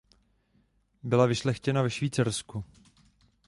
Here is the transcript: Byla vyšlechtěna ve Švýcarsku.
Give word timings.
Byla 1.03 1.25
vyšlechtěna 1.25 1.81
ve 1.81 1.89
Švýcarsku. 1.89 2.63